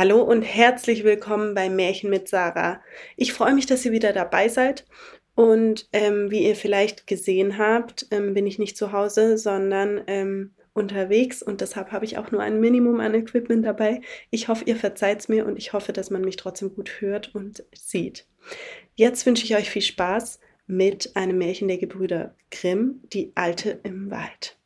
[0.00, 2.80] Hallo und herzlich willkommen bei Märchen mit Sarah.
[3.18, 4.86] Ich freue mich, dass ihr wieder dabei seid.
[5.34, 10.54] Und ähm, wie ihr vielleicht gesehen habt, ähm, bin ich nicht zu Hause, sondern ähm,
[10.72, 14.00] unterwegs und deshalb habe ich auch nur ein Minimum an Equipment dabei.
[14.30, 17.34] Ich hoffe, ihr verzeiht es mir und ich hoffe, dass man mich trotzdem gut hört
[17.34, 18.26] und sieht.
[18.94, 24.10] Jetzt wünsche ich euch viel Spaß mit einem Märchen der Gebrüder Grimm, die Alte im
[24.10, 24.56] Wald.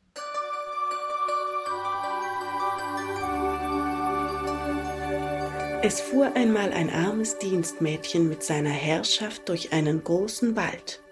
[5.87, 11.03] Es fuhr einmal ein armes Dienstmädchen mit seiner Herrschaft durch einen großen Wald,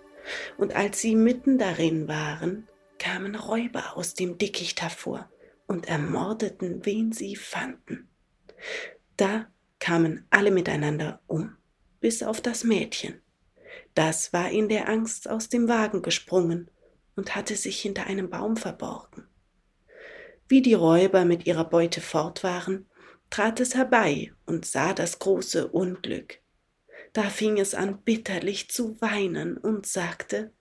[0.57, 5.29] und als sie mitten darin waren, kamen Räuber aus dem Dickicht hervor
[5.67, 8.09] und ermordeten, wen sie fanden.
[9.15, 9.45] Da
[9.77, 11.55] kamen alle miteinander um,
[11.99, 13.21] bis auf das Mädchen.
[13.93, 16.71] Das war in der Angst aus dem Wagen gesprungen
[17.15, 19.27] und hatte sich hinter einem Baum verborgen.
[20.47, 22.87] Wie die Räuber mit ihrer Beute fort waren,
[23.33, 26.39] trat es herbei und sah das große Unglück.
[27.13, 30.53] Da fing es an bitterlich zu weinen und sagte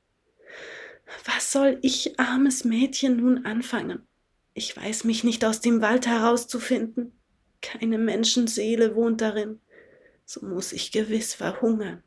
[1.26, 4.08] Was soll ich, armes Mädchen, nun anfangen?
[4.54, 7.12] Ich weiß mich nicht aus dem Wald herauszufinden.
[7.60, 9.60] Keine Menschenseele wohnt darin.
[10.24, 12.02] So muss ich gewiss verhungern.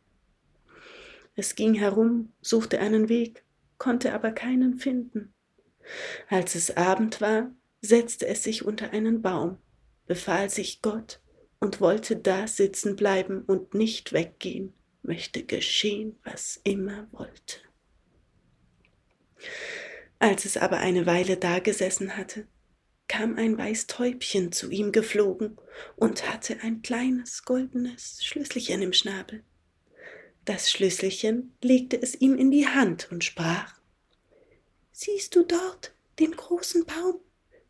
[1.35, 3.45] Es ging herum, suchte einen Weg,
[3.77, 5.31] konnte aber keinen finden.
[6.27, 9.59] Als es Abend war, setzte es sich unter einen Baum
[10.07, 11.19] befahl sich Gott
[11.59, 17.59] und wollte da sitzen bleiben und nicht weggehen, möchte geschehen, was immer wollte.
[20.19, 22.47] Als es aber eine Weile dagesessen hatte,
[23.07, 25.57] kam ein Weißtäubchen zu ihm geflogen
[25.95, 29.43] und hatte ein kleines goldenes Schlüsselchen im Schnabel.
[30.45, 33.79] Das Schlüsselchen legte es ihm in die Hand und sprach
[34.91, 37.19] Siehst du dort den großen Baum?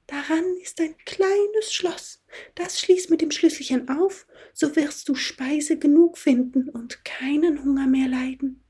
[0.08, 2.24] Daran ist ein kleines Schloss.
[2.54, 7.88] Das schließt mit dem Schlüsselchen auf, so wirst du Speise genug finden und keinen Hunger
[7.88, 8.64] mehr leiden.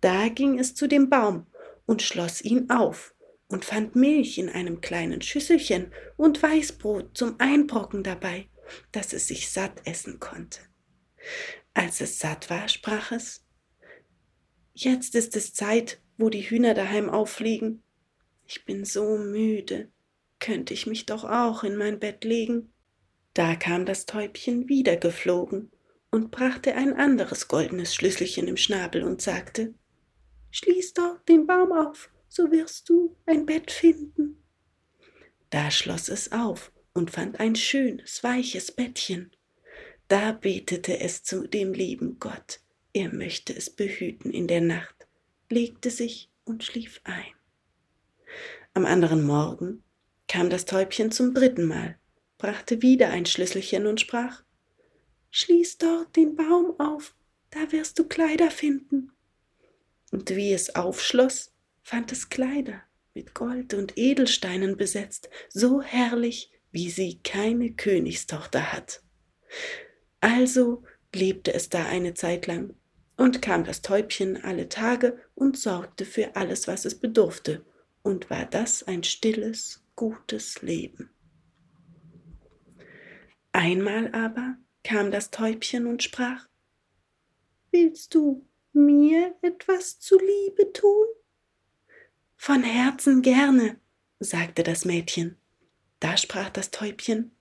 [0.00, 1.46] Da ging es zu dem Baum
[1.86, 3.14] und schloss ihn auf
[3.48, 8.48] und fand Milch in einem kleinen Schüsselchen und Weißbrot zum Einbrocken dabei,
[8.92, 10.60] dass es sich satt essen konnte.
[11.74, 13.44] Als es satt war, sprach es
[14.72, 17.82] Jetzt ist es Zeit, wo die Hühner daheim auffliegen.
[18.46, 19.90] Ich bin so müde
[20.40, 22.72] könnte ich mich doch auch in mein Bett legen.
[23.34, 25.70] Da kam das Täubchen wieder geflogen
[26.10, 29.74] und brachte ein anderes goldenes Schlüsselchen im Schnabel und sagte
[30.50, 34.42] Schließ doch den Baum auf, so wirst du ein Bett finden.
[35.50, 39.30] Da schloss es auf und fand ein schönes, weiches Bettchen.
[40.08, 42.60] Da betete es zu dem lieben Gott,
[42.92, 45.06] er möchte es behüten in der Nacht,
[45.48, 47.32] legte sich und schlief ein.
[48.74, 49.84] Am anderen Morgen
[50.30, 51.98] kam das Täubchen zum dritten Mal,
[52.38, 54.44] brachte wieder ein Schlüsselchen und sprach
[55.32, 57.16] Schließ dort den Baum auf,
[57.50, 59.10] da wirst du Kleider finden.
[60.12, 61.52] Und wie es aufschloss,
[61.82, 62.80] fand es Kleider
[63.12, 69.02] mit Gold und Edelsteinen besetzt, so herrlich, wie sie keine Königstochter hat.
[70.20, 72.76] Also lebte es da eine Zeit lang,
[73.16, 77.64] und kam das Täubchen alle Tage und sorgte für alles, was es bedurfte,
[78.02, 81.10] und war das ein stilles, gutes Leben.
[83.52, 86.48] Einmal aber kam das Täubchen und sprach
[87.70, 91.06] Willst du mir etwas zuliebe tun?
[92.36, 93.78] Von Herzen gerne,
[94.18, 95.36] sagte das Mädchen.
[95.98, 97.32] Da sprach das Täubchen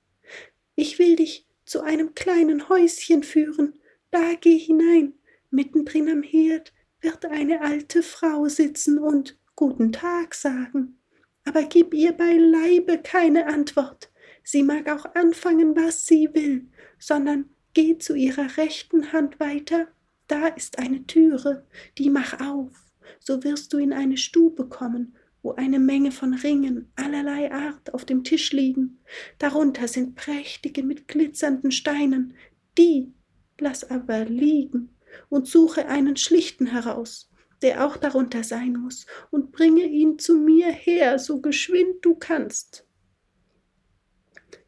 [0.75, 3.79] Ich will dich zu einem kleinen Häuschen führen,
[4.11, 5.13] da geh hinein,
[5.51, 10.98] mittendrin am Herd wird eine alte Frau sitzen und Guten Tag sagen
[11.45, 14.11] aber gib ihr beileibe keine Antwort.
[14.43, 16.67] Sie mag auch anfangen, was sie will,
[16.97, 19.87] sondern geh zu ihrer rechten Hand weiter,
[20.27, 21.65] da ist eine Türe,
[21.97, 22.71] die mach auf,
[23.19, 28.05] so wirst du in eine Stube kommen, wo eine Menge von Ringen allerlei Art auf
[28.05, 28.99] dem Tisch liegen.
[29.37, 32.35] Darunter sind prächtige mit glitzernden Steinen,
[32.77, 33.11] die
[33.59, 34.89] lass aber liegen
[35.29, 37.29] und suche einen schlichten heraus
[37.61, 42.85] der auch darunter sein muss, und bringe ihn zu mir her, so geschwind du kannst.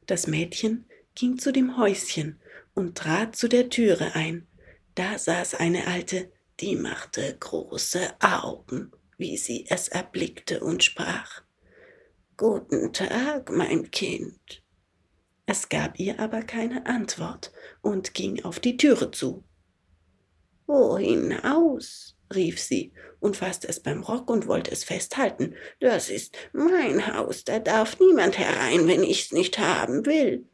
[0.06, 0.86] Das Mädchen
[1.16, 2.40] ging zu dem Häuschen
[2.74, 4.48] und trat zu der Türe ein.
[4.96, 11.44] Da saß eine Alte, die machte große Augen, wie sie es erblickte und sprach
[12.38, 14.64] Guten Tag, mein Kind.
[15.46, 17.52] Es gab ihr aber keine Antwort
[17.82, 19.44] und ging auf die Türe zu.
[20.66, 22.11] Wohin aus?
[22.36, 25.56] Rief sie und fasste es beim Rock und wollte es festhalten.
[25.80, 30.46] Das ist mein Haus, da darf niemand herein, wenn ich's nicht haben will.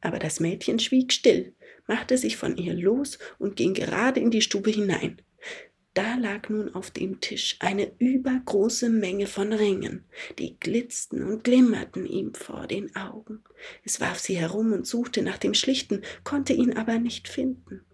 [0.00, 1.54] Aber das Mädchen schwieg still,
[1.86, 5.20] machte sich von ihr los und ging gerade in die Stube hinein.
[5.92, 10.04] Da lag nun auf dem Tisch eine übergroße Menge von Ringen,
[10.38, 13.42] die glitzten und glimmerten ihm vor den Augen.
[13.84, 17.84] Es warf sie herum und suchte nach dem Schlichten, konnte ihn aber nicht finden.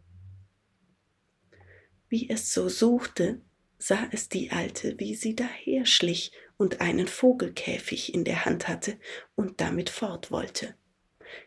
[2.08, 3.41] Wie es so suchte,
[3.79, 8.99] sah es die Alte, wie sie daherschlich und einen Vogelkäfig in der Hand hatte
[9.35, 10.75] und damit fort wollte.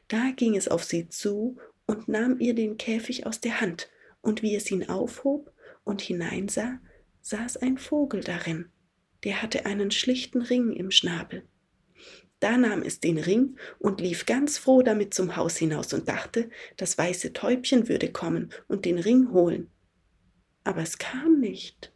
[0.08, 3.90] Da ging es auf sie zu und nahm ihr den Käfig aus der Hand,
[4.22, 5.52] und wie es ihn aufhob
[5.84, 6.80] und hineinsah,
[7.22, 8.70] saß ein Vogel darin,
[9.24, 11.48] der hatte einen schlichten Ring im Schnabel.
[12.40, 16.50] Da nahm es den Ring und lief ganz froh damit zum Haus hinaus und dachte,
[16.78, 19.70] das weiße Täubchen würde kommen und den Ring holen.
[20.64, 21.94] Aber es kam nicht.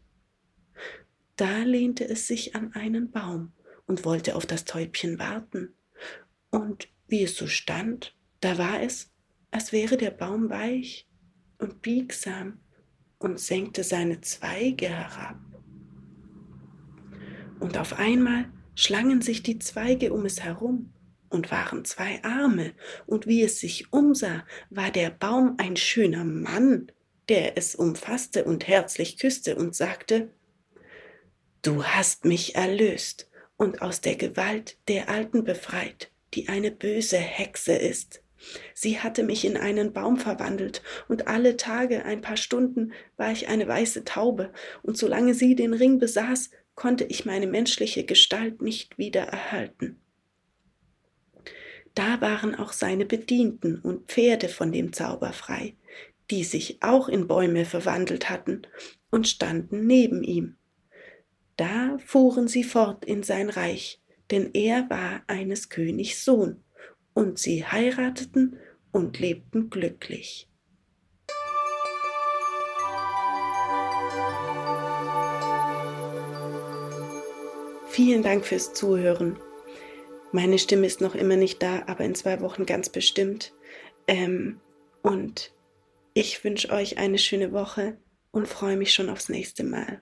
[1.36, 3.54] Da lehnte es sich an einen Baum
[3.86, 5.74] und wollte auf das Täubchen warten.
[6.50, 9.12] Und wie es so stand, da war es,
[9.52, 11.08] als wäre der Baum weich
[11.58, 12.60] und biegsam
[13.20, 15.40] und senkte seine Zweige herab.
[17.60, 20.94] Und auf einmal schlangen sich die Zweige um es herum
[21.30, 22.74] und waren zwei Arme,
[23.06, 26.92] und wie es sich umsah, war der Baum ein schöner Mann,
[27.30, 30.30] der es umfasste und herzlich küsste und sagte,
[31.62, 37.74] Du hast mich erlöst und aus der Gewalt der Alten befreit, die eine böse Hexe
[37.74, 38.22] ist.
[38.74, 43.48] Sie hatte mich in einen Baum verwandelt, und alle Tage ein paar Stunden war ich
[43.48, 48.98] eine weiße Taube, und solange sie den Ring besaß, konnte ich meine menschliche Gestalt nicht
[48.98, 50.02] wieder erhalten.
[51.96, 55.76] Da waren auch seine Bedienten und Pferde von dem Zauber frei,
[56.32, 58.64] die sich auch in Bäume verwandelt hatten
[59.12, 60.58] und standen neben ihm.
[61.58, 66.64] Da fuhren sie fort in sein Reich, denn er war eines Königs Sohn,
[67.14, 68.58] und sie heirateten
[68.92, 70.50] und lebten glücklich.
[77.90, 79.38] Vielen Dank fürs Zuhören.
[80.32, 83.54] Meine Stimme ist noch immer nicht da, aber in zwei Wochen ganz bestimmt.
[84.08, 84.60] Ähm,
[85.04, 85.54] und
[86.14, 87.98] ich wünsche euch eine schöne Woche
[88.32, 90.02] und freue mich schon aufs nächste Mal.